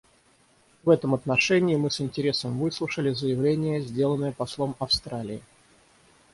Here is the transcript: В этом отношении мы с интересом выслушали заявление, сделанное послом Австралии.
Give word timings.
В 0.83 0.89
этом 0.89 1.13
отношении 1.13 1.75
мы 1.75 1.91
с 1.91 2.01
интересом 2.01 2.57
выслушали 2.57 3.11
заявление, 3.13 3.81
сделанное 3.81 4.31
послом 4.31 4.75
Австралии. 4.79 5.43